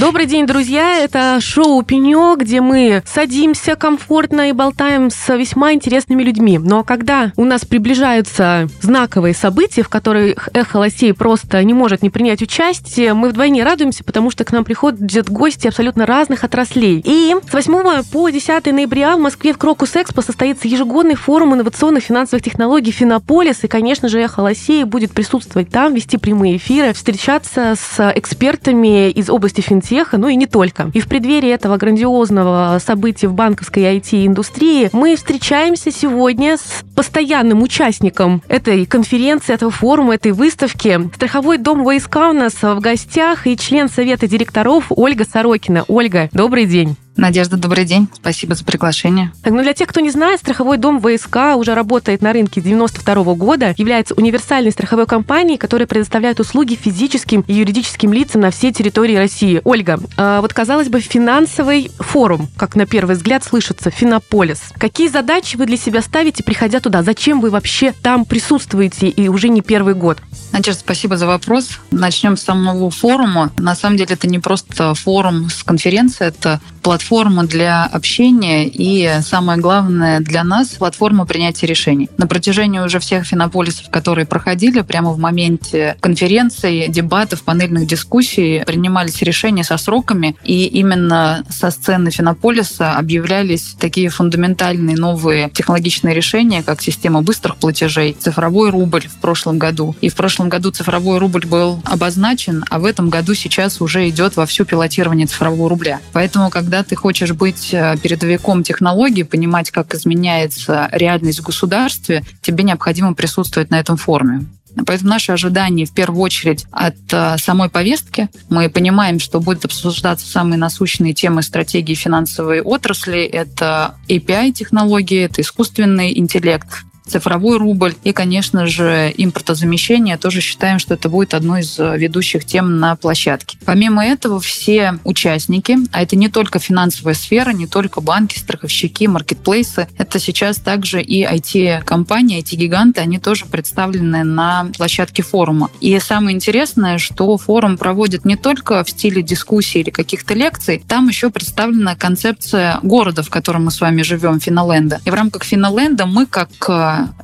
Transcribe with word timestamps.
Добрый 0.00 0.26
день, 0.26 0.46
друзья! 0.46 0.98
Это 0.98 1.38
шоу 1.40 1.82
«Пенек», 1.82 2.38
где 2.38 2.60
мы 2.60 3.02
садимся 3.04 3.74
комфортно 3.74 4.48
и 4.48 4.52
болтаем 4.52 5.10
с 5.10 5.36
весьма 5.36 5.72
интересными 5.72 6.22
людьми. 6.22 6.58
Но 6.58 6.84
когда 6.84 7.32
у 7.34 7.44
нас 7.44 7.64
приближаются 7.64 8.68
знаковые 8.80 9.34
события, 9.34 9.82
в 9.82 9.88
которых 9.88 10.50
«Эхо 10.52 10.76
Лосей» 10.76 11.12
просто 11.14 11.64
не 11.64 11.74
может 11.74 12.02
не 12.02 12.10
принять 12.10 12.42
участие, 12.42 13.12
мы 13.12 13.30
вдвойне 13.30 13.64
радуемся, 13.64 14.04
потому 14.04 14.30
что 14.30 14.44
к 14.44 14.52
нам 14.52 14.64
приходят 14.64 15.28
гости 15.28 15.66
абсолютно 15.66 16.06
разных 16.06 16.44
отраслей. 16.44 17.02
И 17.04 17.34
с 17.50 17.52
8 17.52 18.04
по 18.12 18.28
10 18.30 18.66
ноября 18.66 19.16
в 19.16 19.20
Москве 19.20 19.52
в 19.52 19.58
Крокус 19.58 19.96
Экспо 19.96 20.22
состоится 20.22 20.68
ежегодный 20.68 21.16
форум 21.16 21.54
инновационных 21.54 22.04
финансовых 22.04 22.44
технологий 22.44 22.92
«Финополис», 22.92 23.64
и, 23.64 23.66
конечно 23.66 24.08
же, 24.08 24.20
«Эхо 24.20 24.40
Лосей» 24.42 24.84
будет 24.84 25.10
присутствовать 25.10 25.70
там, 25.70 25.94
вести 25.94 26.18
прямые 26.18 26.58
эфиры, 26.58 26.92
встречаться 26.92 27.74
с 27.76 28.12
экспертами 28.14 29.10
из 29.10 29.28
области 29.28 29.60
финтеха, 29.60 29.87
финтеха, 29.88 30.18
ну 30.18 30.28
и 30.28 30.36
не 30.36 30.46
только. 30.46 30.90
И 30.92 31.00
в 31.00 31.08
преддверии 31.08 31.50
этого 31.50 31.76
грандиозного 31.76 32.78
события 32.84 33.28
в 33.28 33.34
банковской 33.34 33.84
IT-индустрии 33.96 34.90
мы 34.92 35.16
встречаемся 35.16 35.90
сегодня 35.90 36.56
с 36.56 36.84
постоянным 36.94 37.62
участником 37.62 38.42
этой 38.48 38.84
конференции, 38.86 39.54
этого 39.54 39.70
форума, 39.70 40.14
этой 40.14 40.32
выставки. 40.32 41.00
Страховой 41.14 41.58
дом 41.58 41.84
ВСК 41.84 42.16
у 42.16 42.32
нас 42.32 42.54
в 42.60 42.80
гостях 42.80 43.46
и 43.46 43.56
член 43.56 43.88
совета 43.88 44.26
директоров 44.26 44.86
Ольга 44.90 45.24
Сорокина. 45.24 45.84
Ольга, 45.88 46.28
добрый 46.32 46.66
день. 46.66 46.96
Надежда, 47.18 47.56
добрый 47.56 47.84
день. 47.84 48.08
Спасибо 48.14 48.54
за 48.54 48.64
приглашение. 48.64 49.32
Так, 49.42 49.52
ну 49.52 49.60
для 49.60 49.74
тех, 49.74 49.88
кто 49.88 49.98
не 49.98 50.10
знает, 50.10 50.38
страховой 50.38 50.78
дом 50.78 51.02
ВСК 51.02 51.56
уже 51.56 51.74
работает 51.74 52.22
на 52.22 52.32
рынке 52.32 52.60
92 52.60 53.34
года, 53.34 53.74
является 53.76 54.14
универсальной 54.14 54.70
страховой 54.70 55.06
компанией, 55.06 55.58
которая 55.58 55.88
предоставляет 55.88 56.38
услуги 56.38 56.76
физическим 56.76 57.40
и 57.48 57.54
юридическим 57.54 58.12
лицам 58.12 58.42
на 58.42 58.52
всей 58.52 58.72
территории 58.72 59.16
России. 59.16 59.60
Ольга, 59.64 59.98
а 60.16 60.40
вот 60.40 60.54
казалось 60.54 60.88
бы, 60.88 61.00
финансовый 61.00 61.90
форум, 61.98 62.48
как 62.56 62.76
на 62.76 62.86
первый 62.86 63.16
взгляд 63.16 63.42
слышится, 63.42 63.90
Финополис. 63.90 64.72
Какие 64.78 65.08
задачи 65.08 65.56
вы 65.56 65.66
для 65.66 65.76
себя 65.76 66.02
ставите, 66.02 66.44
приходя 66.44 66.78
туда? 66.78 67.02
Зачем 67.02 67.40
вы 67.40 67.50
вообще 67.50 67.92
там 68.00 68.26
присутствуете 68.26 69.08
и 69.08 69.26
уже 69.26 69.48
не 69.48 69.60
первый 69.60 69.94
год? 69.94 70.18
Надежда, 70.52 70.80
спасибо 70.80 71.16
за 71.16 71.26
вопрос. 71.26 71.80
Начнем 71.90 72.36
с 72.36 72.42
самого 72.42 72.92
форума. 72.92 73.50
На 73.58 73.74
самом 73.74 73.96
деле 73.96 74.14
это 74.14 74.28
не 74.28 74.38
просто 74.38 74.94
форум 74.94 75.50
с 75.50 75.64
конференцией, 75.64 76.28
это 76.28 76.60
платформа 76.82 77.07
для 77.48 77.84
общения 77.84 78.68
и, 78.68 79.22
самое 79.22 79.58
главное 79.58 80.20
для 80.20 80.44
нас, 80.44 80.68
платформа 80.68 81.24
принятия 81.24 81.66
решений. 81.66 82.10
На 82.18 82.26
протяжении 82.26 82.80
уже 82.80 82.98
всех 82.98 83.24
финополисов, 83.24 83.88
которые 83.88 84.26
проходили, 84.26 84.82
прямо 84.82 85.12
в 85.12 85.18
моменте 85.18 85.96
конференции, 86.00 86.86
дебатов, 86.88 87.42
панельных 87.44 87.86
дискуссий 87.86 88.62
принимались 88.66 89.22
решения 89.22 89.64
со 89.64 89.78
сроками, 89.78 90.36
и 90.44 90.66
именно 90.66 91.44
со 91.48 91.70
сцены 91.70 92.10
финополиса 92.10 92.96
объявлялись 92.96 93.74
такие 93.80 94.10
фундаментальные 94.10 94.96
новые 94.96 95.50
технологичные 95.50 96.14
решения, 96.14 96.62
как 96.62 96.82
система 96.82 97.22
быстрых 97.22 97.56
платежей, 97.56 98.16
цифровой 98.18 98.70
рубль 98.70 99.06
в 99.08 99.16
прошлом 99.20 99.58
году. 99.58 99.96
И 100.02 100.10
в 100.10 100.14
прошлом 100.14 100.50
году 100.50 100.70
цифровой 100.72 101.18
рубль 101.18 101.46
был 101.46 101.80
обозначен, 101.84 102.64
а 102.68 102.78
в 102.78 102.84
этом 102.84 103.08
году 103.08 103.34
сейчас 103.34 103.80
уже 103.80 104.08
идет 104.10 104.36
во 104.36 104.44
всю 104.44 104.66
пилотирование 104.66 105.26
цифрового 105.26 105.70
рубля. 105.70 106.00
Поэтому, 106.12 106.50
когда 106.50 106.82
ты 106.82 106.97
хочешь 106.98 107.32
быть 107.32 107.72
э, 107.72 107.96
передовиком 108.02 108.62
технологий, 108.62 109.22
понимать, 109.22 109.70
как 109.70 109.94
изменяется 109.94 110.88
реальность 110.92 111.40
в 111.40 111.44
государстве, 111.44 112.24
тебе 112.42 112.64
необходимо 112.64 113.14
присутствовать 113.14 113.70
на 113.70 113.80
этом 113.80 113.96
форуме. 113.96 114.46
Поэтому 114.86 115.10
наши 115.10 115.32
ожидания 115.32 115.86
в 115.86 115.92
первую 115.92 116.20
очередь 116.22 116.66
от 116.70 116.96
э, 117.12 117.36
самой 117.38 117.68
повестки. 117.68 118.28
Мы 118.48 118.68
понимаем, 118.68 119.18
что 119.18 119.40
будут 119.40 119.64
обсуждаться 119.64 120.26
самые 120.26 120.58
насущные 120.58 121.14
темы 121.14 121.42
стратегии 121.42 121.94
финансовой 121.94 122.60
отрасли. 122.60 123.22
Это 123.24 123.94
API-технологии, 124.08 125.24
это 125.24 125.40
искусственный 125.40 126.16
интеллект, 126.18 126.84
цифровой 127.08 127.58
рубль 127.58 127.94
и, 128.04 128.12
конечно 128.12 128.66
же, 128.66 129.12
импортозамещение. 129.16 130.16
Тоже 130.16 130.40
считаем, 130.40 130.78
что 130.78 130.94
это 130.94 131.08
будет 131.08 131.34
одной 131.34 131.60
из 131.60 131.78
э, 131.78 131.96
ведущих 131.96 132.44
тем 132.44 132.78
на 132.78 132.96
площадке. 132.96 133.58
Помимо 133.64 134.04
этого, 134.04 134.40
все 134.40 134.98
участники, 135.04 135.76
а 135.92 136.02
это 136.02 136.16
не 136.16 136.28
только 136.28 136.58
финансовая 136.58 137.14
сфера, 137.14 137.50
не 137.50 137.66
только 137.66 138.00
банки, 138.00 138.38
страховщики, 138.38 139.06
маркетплейсы, 139.06 139.88
это 139.96 140.18
сейчас 140.18 140.58
также 140.58 141.02
и 141.02 141.24
IT-компании, 141.24 142.42
IT-гиганты, 142.42 143.00
они 143.00 143.18
тоже 143.18 143.46
представлены 143.46 144.24
на 144.24 144.70
площадке 144.76 145.22
форума. 145.22 145.70
И 145.80 145.98
самое 145.98 146.34
интересное, 146.34 146.98
что 146.98 147.36
форум 147.36 147.78
проводит 147.78 148.24
не 148.24 148.36
только 148.36 148.84
в 148.84 148.90
стиле 148.90 149.22
дискуссий 149.22 149.80
или 149.80 149.90
каких-то 149.90 150.34
лекций, 150.34 150.82
там 150.86 151.08
еще 151.08 151.30
представлена 151.30 151.96
концепция 151.96 152.80
города, 152.82 153.22
в 153.22 153.30
котором 153.30 153.66
мы 153.66 153.70
с 153.70 153.80
вами 153.80 154.02
живем, 154.02 154.40
Финоленда. 154.40 155.00
И 155.04 155.10
в 155.10 155.14
рамках 155.14 155.44
Финоленда 155.44 156.06
мы, 156.06 156.26
как 156.26 156.48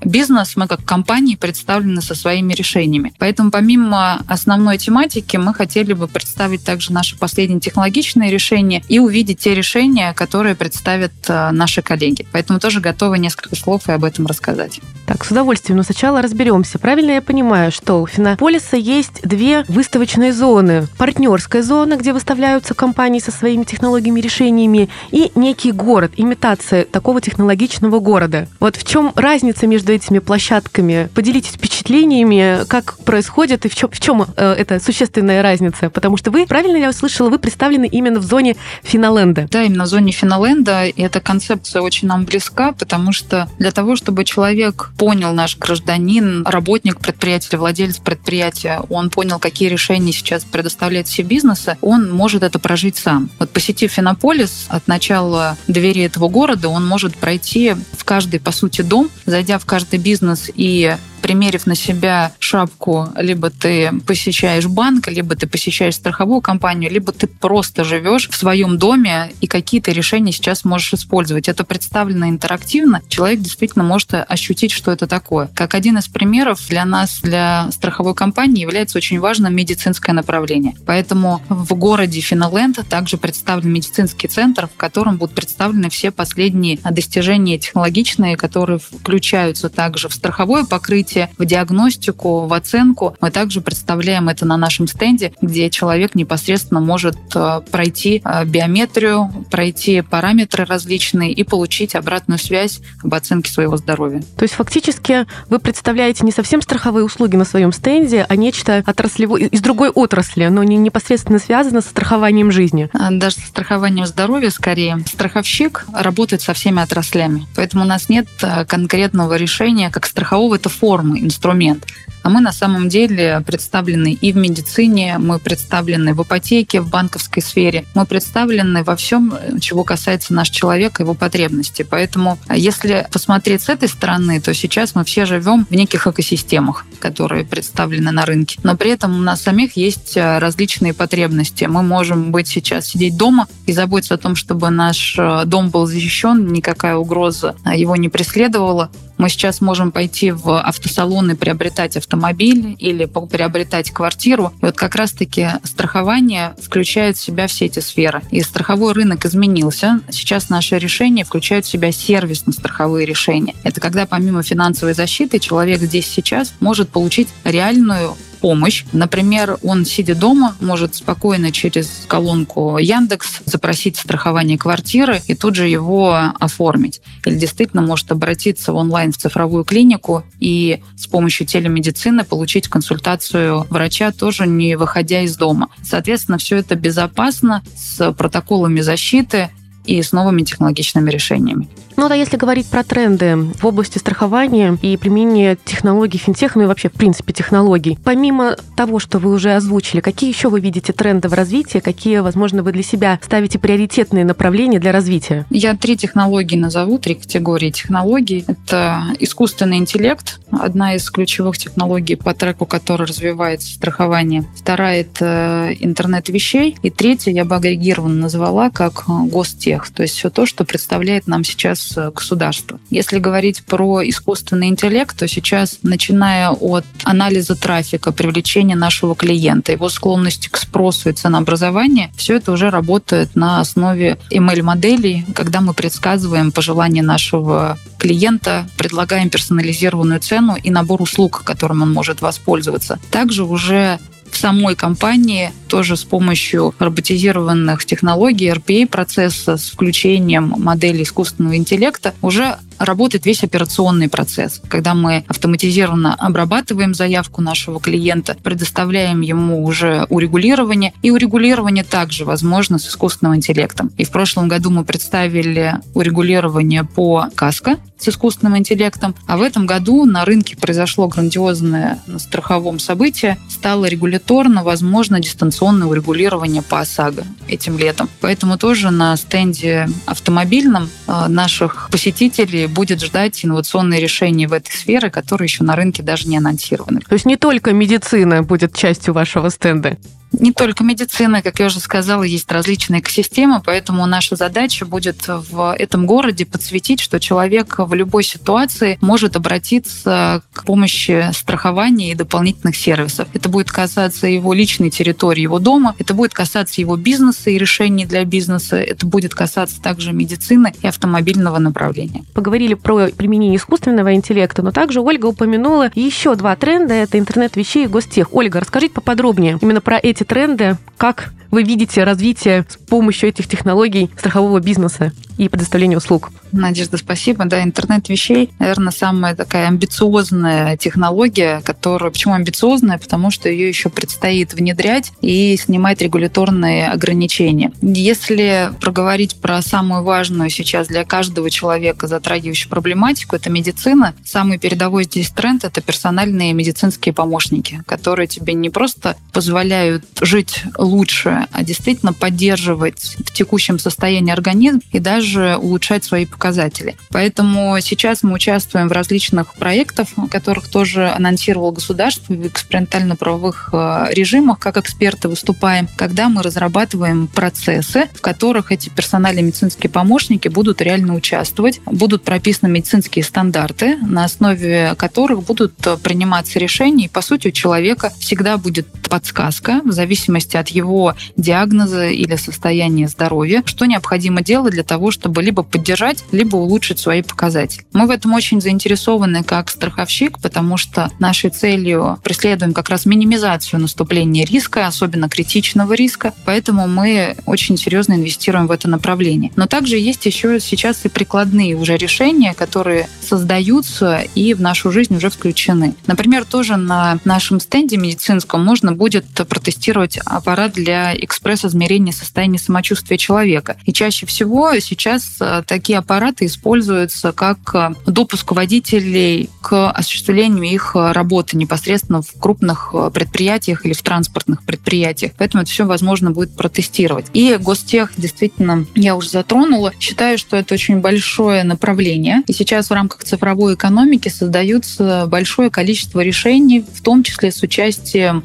бизнес, 0.05 0.57
мы 0.57 0.67
как 0.67 0.85
компании 0.85 1.37
представлены 1.37 2.03
со 2.03 2.15
своими 2.15 2.53
решениями. 2.55 3.12
Поэтому 3.19 3.51
помимо 3.51 4.23
основной 4.29 4.79
тематики 4.79 5.37
мы 5.37 5.55
хотели 5.55 5.93
бы 5.93 6.09
представить 6.09 6.65
также 6.65 6.93
наши 6.93 7.17
последние 7.19 7.61
технологичные 7.61 8.31
решения 8.31 8.83
и 8.89 8.99
увидеть 8.99 9.41
те 9.41 9.55
решения, 9.55 10.12
которые 10.15 10.55
представят 10.55 11.12
э, 11.29 11.51
наши 11.51 11.83
коллеги. 11.83 12.27
Поэтому 12.33 12.61
тоже 12.61 12.81
готовы 12.81 13.19
несколько 13.19 13.57
слов 13.57 13.89
и 13.89 13.93
об 13.93 14.05
этом 14.05 14.27
рассказать. 14.27 14.81
Так, 15.07 15.25
с 15.25 15.31
удовольствием. 15.31 15.77
Но 15.77 15.83
сначала 15.83 16.23
разберемся. 16.23 16.79
Правильно 16.79 17.12
я 17.12 17.23
понимаю, 17.23 17.73
что 17.73 18.03
у 18.03 18.06
Финополиса 18.06 18.77
есть 18.77 19.23
две 19.23 19.65
выставочные 19.69 20.33
зоны. 20.33 20.87
Партнерская 20.99 21.62
зона, 21.62 21.97
где 21.97 22.12
выставляются 22.12 22.75
компании 22.75 23.21
со 23.21 23.31
своими 23.31 23.65
технологиями, 23.65 24.21
решениями, 24.21 24.89
и 25.11 25.31
некий 25.35 25.73
город, 25.73 26.12
имитация 26.17 26.85
такого 26.85 27.21
технологичного 27.21 27.99
города. 28.01 28.49
Вот 28.61 28.77
в 28.77 28.87
чем 28.87 29.12
разница 29.15 29.63
разница 29.64 29.66
между 29.66 29.92
этими 29.92 30.19
площадками? 30.19 31.08
Поделитесь 31.14 31.52
впечатлениями, 31.52 32.64
как 32.66 32.98
происходит 32.98 33.66
и 33.66 33.69
в 33.69 33.75
чем, 33.75 33.91
в 33.91 34.00
чем 34.00 34.26
э, 34.36 34.54
эта 34.58 34.80
существенная 34.80 35.42
разница? 35.42 35.91
Потому 35.91 36.16
что 36.16 36.30
вы, 36.30 36.47
правильно 36.47 36.76
я 36.76 36.91
услышала, 36.91 37.30
вы 37.30 37.38
представлены 37.38 37.86
именно 37.86 38.20
в 38.20 38.25
зоне 38.25 38.56
Финоленда. 38.82 39.48
Да, 39.50 39.62
именно 39.62 39.84
в 39.84 39.88
зоне 39.88 40.12
Финоленда. 40.12 40.86
И 40.86 41.02
эта 41.02 41.20
концепция 41.20 41.82
очень 41.82 42.08
нам 42.08 42.25
близка, 42.25 42.72
потому 42.72 43.12
что 43.12 43.48
для 43.58 43.70
того, 43.70 43.97
чтобы 43.97 44.25
человек 44.25 44.91
понял, 44.98 45.32
наш 45.32 45.56
гражданин, 45.58 46.44
работник 46.46 46.98
предприятия, 47.00 47.56
владелец 47.56 47.98
предприятия, 47.98 48.81
он 48.88 49.10
понял, 49.10 49.38
какие 49.38 49.69
решения 49.69 50.12
сейчас 50.12 50.44
предоставляет 50.44 51.06
все 51.08 51.22
бизнесы, 51.22 51.76
он 51.81 52.10
может 52.10 52.42
это 52.42 52.58
прожить 52.58 52.96
сам. 52.96 53.31
Вот 53.38 53.50
посетив 53.50 53.92
Финополис, 53.92 54.66
от 54.69 54.88
начала 54.88 55.56
двери 55.69 56.02
этого 56.02 56.28
города 56.28 56.69
он 56.69 56.86
может 56.86 57.16
пройти 57.16 57.75
в 57.96 58.04
каждый, 58.04 58.41
по 58.41 58.52
сути, 58.52 58.82
дом, 58.82 59.08
зайдя 59.26 59.53
в 59.59 59.66
каждый 59.66 59.98
бизнес 59.98 60.50
и 60.54 60.97
примерив 61.25 61.67
на 61.67 61.75
себя 61.75 62.33
шапку, 62.39 63.09
либо 63.17 63.49
ты 63.49 63.91
посещаешь 64.07 64.67
банк, 64.67 65.09
либо 65.09 65.35
ты 65.35 65.47
посещаешь 65.47 65.95
страховую 65.95 66.43
компанию, 66.43 66.91
либо 66.91 67.12
ты 67.12 67.27
просто 67.27 67.83
живешь 67.83 68.29
в 68.29 68.37
своем 68.37 68.77
доме 68.77 69.33
и 69.41 69.47
какие-то 69.47 69.91
решения 69.91 70.33
сейчас 70.33 70.67
можешь 70.67 70.93
использовать. 70.93 71.49
Это 71.49 71.65
представлено 71.65 72.29
интерактивно. 72.29 73.01
Человек 73.09 73.41
действительно 73.41 73.85
может 73.85 74.12
ощутить, 74.12 74.71
что 74.71 74.93
это 74.93 75.07
такое. 75.07 75.49
Как 75.55 75.73
один 75.75 75.97
из 75.97 76.09
примеров 76.09 76.61
для 76.69 76.85
нас, 76.85 77.21
для 77.23 77.71
страховой 77.73 78.15
компании, 78.15 78.61
является 78.61 78.99
очень 78.99 79.19
важным 79.19 79.56
медицинское 79.56 80.12
направление. 80.12 80.75
Поэтому 80.85 81.41
в 81.49 81.73
городе 81.75 82.21
Финоленд 82.21 82.87
также 82.91 83.17
представлен 83.17 83.73
медицинский 83.73 84.29
центр, 84.29 84.67
в 84.67 84.77
котором 84.77 85.17
будут 85.17 85.35
представлены 85.35 85.89
все 85.89 86.11
последние 86.11 86.77
достижения 86.77 87.56
технологичные, 87.56 88.37
которые 88.37 88.79
включаются 88.79 89.71
также 89.71 90.11
в 90.11 90.12
страховое 90.12 90.65
покрытие, 90.65 91.13
развитие, 91.14 91.31
в 91.38 91.44
диагностику, 91.44 92.46
в 92.46 92.52
оценку. 92.52 93.16
Мы 93.20 93.31
также 93.31 93.61
представляем 93.61 94.28
это 94.28 94.46
на 94.46 94.56
нашем 94.56 94.87
стенде, 94.87 95.32
где 95.40 95.70
человек 95.70 96.14
непосредственно 96.14 96.81
может 96.81 97.16
э, 97.34 97.61
пройти 97.70 98.22
э, 98.25 98.44
биометрию, 98.44 99.31
пройти 99.50 100.02
параметры 100.02 100.64
различные 100.64 101.32
и 101.32 101.44
получить 101.44 101.94
обратную 101.94 102.38
связь 102.38 102.81
об 103.02 103.14
оценке 103.14 103.50
своего 103.50 103.76
здоровья. 103.76 104.22
То 104.37 104.43
есть 104.43 104.55
фактически 104.55 105.26
вы 105.49 105.58
представляете 105.58 106.25
не 106.25 106.32
совсем 106.32 106.61
страховые 106.62 107.05
услуги 107.05 107.37
на 107.37 107.44
своем 107.44 107.72
стенде, 107.72 108.26
а 108.28 108.37
нечто 108.37 108.82
отраслевое 108.87 109.43
из 109.43 109.60
другой 109.60 109.90
отрасли, 109.90 110.46
но 110.46 110.62
не 110.62 110.76
непосредственно 110.76 111.38
связано 111.38 111.81
с 111.81 111.87
страхованием 111.87 112.50
жизни. 112.50 112.88
А, 112.93 113.10
даже 113.10 113.37
с 113.37 113.44
страхованием 113.44 114.06
здоровья 114.06 114.50
скорее. 114.50 114.99
Страховщик 115.06 115.87
работает 115.93 116.43
со 116.43 116.55
всеми 116.55 116.82
отраслями. 116.82 117.46
Поэтому 117.55 117.84
у 117.84 117.87
нас 117.87 118.08
нет 118.08 118.26
э, 118.43 118.64
конкретного 118.64 119.37
решения, 119.37 119.90
как 119.90 120.06
страхового 120.06 120.56
это 120.56 120.69
форма 120.69 121.04
формы, 121.05 121.21
инструмент. 121.21 121.87
А 122.23 122.31
мы 122.31 122.41
на 122.41 122.53
самом 122.53 122.89
деле 122.89 123.43
представлены 123.47 124.15
и 124.15 124.33
в 124.33 124.37
медицине, 124.37 125.19
мы 125.19 125.39
представлены 125.39 126.15
в 126.15 126.23
ипотеке, 126.23 126.81
в 126.81 126.89
банковской 126.89 127.43
сфере, 127.43 127.85
мы 127.95 128.06
представлены 128.06 128.83
во 128.83 128.97
всем, 128.97 129.35
чего 129.61 129.85
касается 129.85 130.33
наш 130.33 130.49
человек 130.49 131.01
его 131.01 131.12
потребностей. 131.12 131.85
Поэтому, 131.85 132.39
если 132.51 133.06
посмотреть 133.12 133.61
с 133.61 133.69
этой 133.69 133.89
стороны, 133.89 134.41
то 134.41 134.55
сейчас 134.55 134.95
мы 134.95 135.05
все 135.05 135.27
живем 135.27 135.67
в 135.69 135.75
неких 135.75 136.06
экосистемах, 136.06 136.87
которые 136.99 137.45
представлены 137.45 138.11
на 138.11 138.25
рынке. 138.25 138.59
Но 138.62 138.75
при 138.75 138.93
этом 138.93 139.15
у 139.19 139.21
нас 139.21 139.43
самих 139.43 139.77
есть 139.77 140.17
э, 140.17 140.39
различные 140.39 140.95
потребности. 140.95 141.65
Мы 141.65 141.83
можем 141.83 142.33
быть 142.33 142.49
сейчас 142.49 142.87
сидеть 142.87 143.19
дома 143.19 143.49
и 143.67 143.73
заботиться 143.75 144.15
о 144.15 144.19
том, 144.19 144.35
чтобы 144.35 144.71
наш 144.71 145.17
э, 145.19 145.43
дом 145.45 145.69
был 145.69 145.87
защищен, 145.87 146.53
никакая 146.53 146.97
угроза 146.97 147.55
его 147.75 147.97
не 147.97 148.09
преследовала. 148.09 148.91
Мы 149.19 149.28
сейчас 149.28 149.61
можем 149.61 149.93
пойти 149.93 150.31
в 150.31 150.61
автосалон 150.61 151.31
и 151.31 151.34
приобретать 151.34 151.96
автомобиль 151.96 152.76
или 152.78 153.05
приобретать 153.05 153.90
квартиру. 153.90 154.52
И 154.61 154.66
вот 154.66 154.76
как 154.76 154.94
раз-таки 154.94 155.49
страхование 155.62 156.55
включает 156.61 157.16
в 157.16 157.20
себя 157.20 157.46
все 157.46 157.66
эти 157.66 157.81
сферы. 157.81 158.22
И 158.31 158.40
страховой 158.40 158.93
рынок 158.93 159.25
изменился. 159.25 160.00
Сейчас 160.11 160.49
наши 160.49 160.78
решения 160.78 161.25
включают 161.25 161.66
в 161.66 161.69
себя 161.69 161.93
сервисно-страховые 161.93 163.06
решения. 163.06 163.55
Это 163.62 163.81
когда 163.81 164.06
помимо 164.06 164.43
финансовой 164.43 164.94
защиты 164.94 165.38
человек 165.38 165.81
здесь 165.81 166.06
сейчас 166.06 166.52
может 166.60 166.88
получить 166.88 167.28
реальную 167.44 168.17
помощь. 168.44 168.85
Например, 168.93 169.56
он, 169.62 169.87
сидя 169.87 170.14
дома, 170.14 170.55
может 170.61 170.94
спокойно 170.94 171.50
через 171.50 172.05
колонку 172.06 172.76
Яндекс 172.76 173.41
запросить 173.46 173.96
страхование 173.96 174.58
квартиры 174.58 175.23
и 175.26 175.35
тут 175.35 175.55
же 175.55 175.67
его 175.67 176.14
оформить. 176.38 177.00
Или 177.25 177.37
действительно 177.37 177.81
может 177.81 178.12
обратиться 178.12 178.75
в 178.75 178.76
онлайн 178.76 179.12
в 179.12 179.17
цифровую 179.17 179.64
клинику 179.64 180.25
и 180.41 180.82
с 180.94 181.06
помощью 181.06 181.46
телемедицины 181.46 182.23
получить 182.23 182.69
консультацию 182.69 183.67
врача, 183.70 184.12
тоже 184.12 184.46
не 184.46 184.76
выходя 184.76 185.23
из 185.23 185.38
дома. 185.38 185.70
Соответственно, 185.82 186.37
все 186.37 186.56
это 186.56 186.75
безопасно, 186.75 187.62
с 187.75 188.12
протоколами 188.12 188.82
защиты 188.82 189.49
и 189.87 190.02
с 190.02 190.12
новыми 190.12 190.43
технологичными 190.43 191.11
решениями. 191.11 191.67
Ну 191.96 192.08
да, 192.08 192.14
если 192.14 192.37
говорить 192.37 192.67
про 192.67 192.82
тренды 192.82 193.37
в 193.37 193.64
области 193.64 193.99
страхования 193.99 194.76
и 194.82 194.96
применения 194.96 195.56
технологий 195.64 196.19
финтех, 196.19 196.56
ну 196.56 196.62
и 196.62 196.67
вообще, 196.67 196.88
в 196.88 196.93
принципе, 196.93 197.32
технологий, 197.32 197.99
помимо 198.02 198.56
того, 198.76 198.99
что 198.99 199.19
вы 199.19 199.31
уже 199.32 199.55
озвучили, 199.55 200.00
какие 200.00 200.31
еще 200.31 200.49
вы 200.49 200.61
видите 200.61 200.93
тренды 200.93 201.29
в 201.29 201.35
развитии, 201.35 201.79
какие, 201.79 202.19
возможно, 202.19 202.62
вы 202.62 202.73
для 202.73 202.82
себя 202.82 203.20
ставите 203.23 203.58
приоритетные 203.58 204.25
направления 204.25 204.81
для 204.81 204.93
развития? 204.93 205.46
Я 205.50 205.76
три 205.76 205.96
технологии 205.96 206.56
назову, 206.56 206.99
три 206.99 207.14
категории 207.14 207.70
технологий. 207.70 208.44
Это 208.46 209.05
искусственный 209.20 209.79
интеллект, 209.79 210.41
одна 210.50 210.96
из 210.96 211.08
ключевых 211.11 211.56
технологий 211.58 212.17
по 212.17 212.35
треку, 212.35 212.67
который 212.67 213.06
развивается 213.06 213.73
страхование. 213.73 214.44
Вторая– 214.56 215.00
это 215.02 215.75
интернет 215.79 216.29
вещей. 216.29 216.76
И 216.82 216.91
третья 216.91 217.31
я 217.31 217.44
бы 217.44 217.55
агрегированно 217.55 218.14
назвала 218.14 218.70
как 218.70 219.05
гостех, 219.06 219.91
то 219.91 220.02
есть 220.02 220.17
все 220.17 220.31
то, 220.31 220.46
что 220.46 220.64
представляет 220.64 221.26
нам 221.26 221.44
сейчас 221.44 221.83
Э, 221.96 222.10
государства. 222.14 222.78
Если 222.90 223.19
говорить 223.19 223.64
про 223.64 224.08
искусственный 224.08 224.69
интеллект, 224.69 225.16
то 225.16 225.28
сейчас, 225.28 225.78
начиная 225.82 226.50
от 226.50 226.84
анализа 227.02 227.54
трафика, 227.54 228.12
привлечения 228.12 228.76
нашего 228.76 229.14
клиента, 229.14 229.72
его 229.72 229.88
склонности 229.88 230.48
к 230.48 230.56
спросу 230.56 231.10
и 231.10 231.12
ценообразования, 231.12 232.10
все 232.16 232.36
это 232.36 232.52
уже 232.52 232.70
работает 232.70 233.36
на 233.36 233.60
основе 233.60 234.19
ML-моделей, 234.31 235.26
когда 235.34 235.60
мы 235.60 235.75
предсказываем 235.75 236.52
пожелания 236.52 237.02
нашего 237.02 237.78
клиента, 237.98 238.66
предлагаем 238.76 239.31
персонализированную 239.31 240.20
цену 240.20 240.56
и 240.56 240.70
набор 240.70 241.02
услуг, 241.02 241.42
которым 241.44 241.82
он 241.82 241.92
может 241.92 242.20
воспользоваться. 242.20 242.98
Также 243.10 243.44
уже 243.44 243.98
в 244.34 244.36
самой 244.36 244.75
компании 244.75 245.52
тоже 245.69 245.96
с 245.96 246.02
помощью 246.02 246.75
роботизированных 246.81 247.84
технологий 247.84 248.50
RPA-процесса 248.50 249.56
с 249.56 249.70
включением 249.70 250.54
модели 250.58 251.04
искусственного 251.04 251.56
интеллекта 251.56 252.14
уже 252.20 252.58
работает 252.79 253.26
весь 253.26 253.44
операционный 253.44 254.09
процесс, 254.09 254.61
когда 254.69 254.94
мы 254.94 255.25
автоматизированно 255.29 256.15
обрабатываем 256.15 256.94
заявку 256.94 257.41
нашего 257.41 257.81
клиента, 257.81 258.37
предоставляем 258.43 259.21
ему 259.21 259.65
уже 259.65 260.06
урегулирование, 260.09 260.93
и 261.03 261.11
урегулирование 261.11 261.85
также 261.85 262.25
возможно 262.25 262.79
с 262.79 262.88
искусственным 262.88 263.37
интеллектом. 263.37 263.93
И 263.97 264.05
в 264.05 264.11
прошлом 264.11 264.49
году 264.49 264.71
мы 264.71 264.85
представили 264.85 265.75
урегулирование 265.94 266.85
по 266.85 267.29
КАСКО 267.35 267.79
с 267.99 268.09
искусственным 268.09 268.59
интеллектом, 268.59 269.15
а 269.27 269.37
в 269.37 269.43
этом 269.43 269.67
году 269.67 270.05
на 270.05 270.25
рынке 270.25 270.56
произошло 270.56 271.09
грандиозное 271.09 271.99
на 272.06 272.19
страховом 272.19 272.79
событие, 272.79 273.38
стало 273.49 273.87
регуляторно 273.87 274.62
возможно 274.62 275.20
дистанционное 275.20 275.87
урегулирование 275.87 276.62
по 276.62 276.81
ОСАГО 276.81 277.25
этим 277.49 277.79
летом. 277.79 278.09
Поэтому 278.20 278.59
тоже 278.59 278.91
на 278.91 279.17
стенде 279.17 279.88
автомобильном 280.06 280.88
э, 281.06 281.29
наших 281.29 281.88
посетителей 281.91 282.63
будет 282.66 283.02
ждать 283.02 283.44
инновационные 283.44 284.00
решения 284.00 284.49
в 284.49 284.52
этой 284.52 284.72
сфере, 284.72 285.11
которые 285.11 285.46
еще 285.46 285.64
на 285.64 285.76
рынке 285.76 286.02
даже 286.02 286.28
не 286.28 286.37
анонсированы. 286.37 287.00
То 287.00 287.12
есть 287.12 287.26
не 287.26 287.37
только 287.37 287.72
медицина 287.72 288.43
будет 288.43 288.76
частью 288.76 289.14
вашего 289.14 289.49
стенда? 289.49 289.96
Не 290.40 290.52
только 290.52 290.82
медицина, 290.82 291.42
как 291.42 291.60
я 291.60 291.66
уже 291.66 291.81
сказала, 291.81 292.25
есть 292.25 292.50
различные 292.50 293.00
экосистемы, 293.00 293.62
поэтому 293.64 294.04
наша 294.06 294.36
задача 294.36 294.84
будет 294.84 295.28
в 295.28 295.75
этом 295.78 296.06
городе 296.06 296.44
подсветить, 296.44 297.00
что 297.00 297.20
человек 297.20 297.76
в 297.78 297.94
любой 297.94 298.25
ситуации 298.25 298.98
может 299.00 299.36
обратиться 299.36 300.42
к 300.52 300.64
помощи 300.64 301.31
страхования 301.32 302.12
и 302.12 302.14
дополнительных 302.14 302.76
сервисов. 302.76 303.28
Это 303.32 303.48
будет 303.48 303.70
касаться 303.70 304.26
его 304.26 304.52
личной 304.52 304.90
территории, 304.90 305.42
его 305.42 305.58
дома, 305.58 305.94
это 305.98 306.14
будет 306.14 306.34
касаться 306.34 306.81
его 306.81 306.96
бизнеса 306.96 307.50
и 307.50 307.58
решений 307.58 308.04
для 308.04 308.25
бизнеса, 308.25 308.76
это 308.76 309.06
будет 309.06 309.34
касаться 309.34 309.81
также 309.81 310.12
медицины 310.12 310.72
и 310.82 310.86
автомобильного 310.86 311.58
направления. 311.58 312.25
Поговорили 312.34 312.75
про 312.75 313.08
применение 313.08 313.56
искусственного 313.56 314.14
интеллекта, 314.14 314.62
но 314.62 314.72
также 314.72 315.00
Ольга 315.00 315.26
упомянула 315.26 315.90
еще 315.94 316.34
два 316.34 316.56
тренда– 316.56 316.94
это 316.94 317.19
интернет 317.19 317.56
вещей 317.56 317.84
и 317.84 317.88
гостех. 317.88 318.34
Ольга, 318.34 318.60
расскажите 318.60 318.94
поподробнее 318.94 319.58
именно 319.60 319.81
про 319.81 319.98
эти 320.02 320.24
тренды, 320.25 320.76
как 320.97 321.32
вы 321.50 321.62
видите 321.62 322.03
развитие 322.03 322.65
с 322.69 322.76
помощью 322.76 323.29
этих 323.29 323.47
технологий 323.47 324.11
страхового 324.17 324.61
бизнеса 324.61 325.12
и 325.38 325.48
предоставления 325.48 325.96
услуг? 325.96 326.31
Надежда, 326.52 326.96
спасибо. 326.96 327.44
Да, 327.44 327.62
интернет 327.62 328.08
вещей, 328.08 328.50
наверное, 328.58 328.92
самая 328.92 329.34
такая 329.34 329.69
амбициозная 329.69 330.76
технология, 330.76 331.60
которая... 331.64 332.10
Почему 332.10 332.34
амбициозная? 332.34 332.98
Потому 332.98 333.31
что 333.31 333.48
ее 333.48 333.69
еще 333.69 333.88
предстоит 333.88 334.54
внедрять 334.54 335.12
и 335.20 335.56
снимать 335.56 336.00
регуляторные 336.00 336.88
ограничения. 336.88 337.72
Если 337.82 338.70
проговорить 338.81 339.36
про 339.36 339.60
самую 339.62 340.04
важную 340.04 340.50
сейчас 340.50 340.88
для 340.88 341.04
каждого 341.04 341.50
человека 341.50 342.06
затрагивающую 342.06 342.70
проблематику, 342.70 343.36
это 343.36 343.50
медицина. 343.50 344.14
Самый 344.25 344.58
передовой 344.58 345.04
здесь 345.04 345.31
тренд— 345.31 345.64
это 345.66 345.81
персональные 345.81 346.53
медицинские 346.53 347.12
помощники, 347.12 347.82
которые 347.86 348.26
тебе 348.26 348.55
не 348.55 348.70
просто 348.70 349.17
позволяют 349.32 350.05
жить 350.20 350.62
лучше, 350.79 351.46
а 351.50 351.64
действительно 351.64 352.12
поддерживать 352.12 353.17
в 353.19 353.32
текущем 353.32 353.79
состоянии 353.79 354.32
организм 354.32 354.81
и 354.93 354.98
даже 354.98 355.23
улучшать 355.32 356.04
свои 356.04 356.26
показатели. 356.26 356.96
Поэтому 357.10 357.78
сейчас 357.81 358.22
мы 358.22 358.34
участвуем 358.34 358.88
в 358.88 358.93
различных 358.93 359.54
проектах, 359.54 360.08
которых 360.31 360.69
тоже 360.69 361.08
анонсировал 361.10 361.72
государство 361.72 362.32
в 362.32 362.46
экспериментально-правовых 362.46 363.70
э, 363.72 364.06
режимах, 364.10 364.58
как 364.58 364.76
эксперты 364.76 365.28
выступаем, 365.28 365.88
когда 365.96 366.28
мы 366.28 366.43
разрабатываем 366.43 367.26
процессы, 367.26 368.08
в 368.14 368.20
которых 368.20 368.72
эти 368.72 368.88
персональные 368.88 369.44
медицинские 369.44 369.90
помощники 369.90 370.48
будут 370.48 370.81
реально 370.81 371.14
участвовать, 371.14 371.81
будут 371.86 372.24
прописаны 372.24 372.70
медицинские 372.70 373.24
стандарты, 373.24 373.96
на 373.96 374.24
основе 374.24 374.94
которых 374.96 375.43
будут 375.43 375.74
приниматься 376.02 376.58
решения, 376.58 377.06
и, 377.06 377.08
по 377.08 377.22
сути, 377.22 377.48
у 377.48 377.50
человека 377.50 378.12
всегда 378.19 378.56
будет 378.56 378.86
подсказка 379.15 379.81
в 379.85 379.93
зависимости 379.93 380.56
от 380.56 380.71
его 380.71 381.15
диагноза 381.37 382.09
или 382.09 382.35
состояния 382.35 383.06
здоровья, 383.06 383.63
что 383.65 383.85
необходимо 383.87 384.43
делать 384.43 384.73
для 384.73 384.83
того, 384.83 385.13
чтобы 385.13 385.41
либо 385.41 385.63
поддержать, 385.63 386.25
либо 386.33 386.56
улучшить 386.56 386.99
свои 386.99 387.23
показатели. 387.23 387.85
Мы 387.93 388.09
в 388.09 388.11
этом 388.11 388.33
очень 388.33 388.61
заинтересованы 388.61 389.44
как 389.44 389.71
страховщик, 389.71 390.41
потому 390.41 390.77
что 390.77 391.13
нашей 391.21 391.51
целью 391.51 392.19
преследуем 392.25 392.75
как 392.75 392.89
раз 392.89 393.06
минимизацию 393.06 393.79
наступления 393.79 394.44
риска, 394.44 394.89
особенно 394.89 395.29
критичного 395.29 395.93
риска, 395.93 396.35
поэтому 396.44 396.89
мы 396.89 397.37
очень 397.47 397.77
серьезно 397.77 398.15
инвестируем 398.15 398.67
в 398.67 398.73
это 398.73 398.89
направление. 398.89 399.53
Но 399.55 399.69
также 399.69 399.97
есть 399.97 400.27
еще 400.27 400.59
сейчас 400.59 401.05
и 401.05 401.09
прикладные 401.09 401.77
уже 401.77 401.97
решения, 401.97 402.53
которые 402.53 403.09
создаются 403.23 404.25
и 404.35 404.55
в 404.55 404.61
нашу 404.61 404.91
жизнь 404.91 405.15
уже 405.15 405.31
включены. 405.31 405.94
Например, 406.09 406.44
тоже 406.44 406.77
на 406.77 407.21
нашем 407.25 407.61
стенде 407.61 407.97
медицинском 407.97 408.65
можно 408.65 408.91
будет 408.91 409.04
будет 409.05 409.27
протестировать 409.27 410.17
аппарат 410.25 410.73
для 410.73 411.15
экспресс-измерения 411.15 412.11
состояния 412.11 412.58
самочувствия 412.58 413.19
человека. 413.19 413.77
И 413.84 413.93
чаще 413.93 414.25
всего 414.25 414.79
сейчас 414.79 415.37
э, 415.41 415.63
такие 415.67 415.99
аппараты 415.99 416.46
используются 416.46 417.32
как 417.32 417.58
э, 417.75 417.91
допуск 418.06 418.53
водителей 418.53 419.51
к 419.61 419.91
осуществлению 419.91 420.65
их 420.65 420.93
работы 420.94 421.58
непосредственно 421.58 422.23
в 422.23 422.32
крупных 422.41 422.94
предприятиях 423.13 423.84
или 423.84 423.93
в 423.93 424.01
транспортных 424.01 424.63
предприятиях. 424.65 425.32
Поэтому 425.37 425.65
это 425.65 425.70
все 425.70 425.84
возможно 425.84 426.31
будет 426.31 426.56
протестировать. 426.56 427.27
И 427.34 427.58
Гостех 427.61 428.13
действительно, 428.17 428.87
я 428.94 429.17
уже 429.17 429.29
затронула, 429.29 429.93
считаю, 430.01 430.39
что 430.39 430.56
это 430.56 430.73
очень 430.73 431.01
большое 431.01 431.63
направление. 431.63 432.43
И 432.46 432.55
сейчас 432.55 432.89
в 432.89 432.93
рамках 432.94 433.25
цифровой 433.25 433.75
экономики 433.75 434.31
создаются 434.31 435.27
большое 435.27 435.69
количество 435.69 436.20
решений, 436.20 436.81
в 436.81 437.03
том 437.03 437.23
числе 437.23 437.53
с 437.53 437.63
участием 437.63 438.44